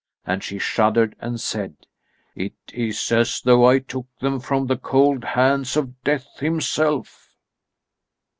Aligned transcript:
And 0.25 0.43
she 0.43 0.57
shuddered 0.57 1.15
and 1.19 1.39
said: 1.39 1.85
"It 2.35 2.55
is 2.73 3.11
as 3.11 3.39
though 3.39 3.65
I 3.65 3.77
took 3.77 4.07
them 4.19 4.39
from 4.39 4.65
the 4.65 4.75
cold 4.75 5.23
hands 5.23 5.77
of 5.77 6.01
Death 6.03 6.39
himself." 6.39 7.29